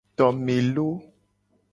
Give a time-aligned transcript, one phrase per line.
[0.19, 0.87] Tome lo.